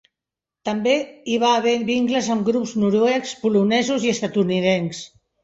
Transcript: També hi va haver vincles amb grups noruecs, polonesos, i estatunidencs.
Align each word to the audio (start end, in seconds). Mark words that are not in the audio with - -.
També 0.69 0.93
hi 1.33 1.37
va 1.43 1.51
haver 1.57 1.73
vincles 1.89 2.31
amb 2.37 2.47
grups 2.49 2.73
noruecs, 2.85 3.35
polonesos, 3.45 4.09
i 4.09 4.13
estatunidencs. 4.17 5.05